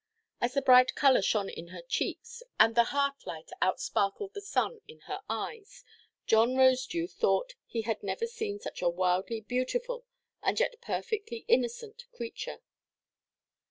As 0.41 0.55
the 0.55 0.63
bright 0.63 0.95
colour 0.95 1.21
shone 1.21 1.47
in 1.47 1.67
her 1.67 1.83
cheeks, 1.83 2.41
and 2.59 2.73
the 2.73 2.85
heartlight 2.85 3.51
outsparkled 3.61 4.33
the 4.33 4.41
sun 4.41 4.81
in 4.87 5.01
her 5.01 5.21
eyes, 5.29 5.83
John 6.25 6.55
Rosedew 6.55 7.07
thought 7.07 7.49
that 7.49 7.55
he 7.67 7.83
had 7.83 8.01
never 8.01 8.25
seen 8.25 8.57
such 8.59 8.81
a 8.81 8.89
wildly 8.89 9.41
beautiful, 9.41 10.07
and 10.41 10.59
yet 10.59 10.81
perfectly 10.81 11.45
innocent, 11.47 12.05
creature. 12.13 12.61